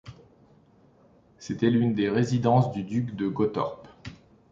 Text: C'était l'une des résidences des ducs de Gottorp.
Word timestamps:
C'était 1.37 1.69
l'une 1.69 1.93
des 1.93 2.09
résidences 2.09 2.71
des 2.71 2.81
ducs 2.81 3.15
de 3.15 3.27
Gottorp. 3.27 3.83